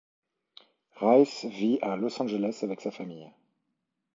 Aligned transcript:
Rice 0.99 1.45
vit 1.47 1.77
à 1.83 1.95
Los 1.95 2.19
Angeles 2.19 2.61
avec 2.63 2.81
sa 2.81 2.89
famille. 2.89 3.29